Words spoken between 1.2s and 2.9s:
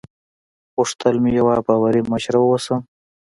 مې یوه باوري مشره واوسم.